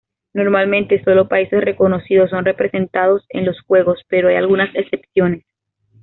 Normalmente 0.33 1.03
solo 1.03 1.27
países 1.27 1.63
reconocidos 1.63 2.31
son 2.31 2.43
representados 2.43 3.23
en 3.29 3.45
los 3.45 3.61
Juegos, 3.61 4.01
pero 4.07 4.29
hay 4.29 4.35
algunas 4.35 4.73
excepciones. 4.73 5.43